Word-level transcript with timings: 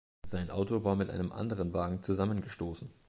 Sein 0.25 0.49
Auto 0.49 0.83
war 0.83 0.95
mit 0.95 1.11
einem 1.11 1.31
anderen 1.31 1.73
Wagen 1.73 2.01
zusammengestoßen. 2.01 2.89